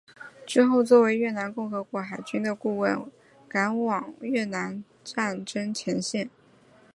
[0.47, 3.05] 之后作为越南共和国海军的顾问
[3.47, 6.27] 赶往越南战争前线。